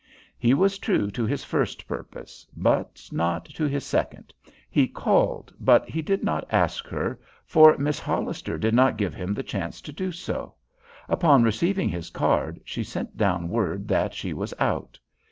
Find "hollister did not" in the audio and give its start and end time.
7.99-8.97